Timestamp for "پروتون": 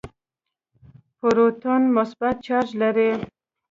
1.19-1.81